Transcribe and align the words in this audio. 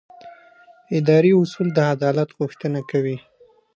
اداري 0.99 1.31
اصول 1.41 1.67
د 1.73 1.79
عدالت 1.93 2.29
غوښتنه 2.39 2.79
کوي. 2.91 3.17